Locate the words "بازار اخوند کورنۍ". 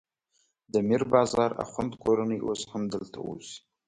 1.13-2.39